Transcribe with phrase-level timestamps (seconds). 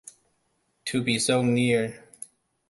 [0.85, 2.03] To be so near.